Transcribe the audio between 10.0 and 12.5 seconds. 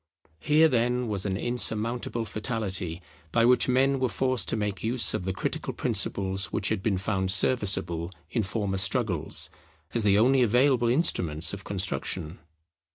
the only available instruments of construction.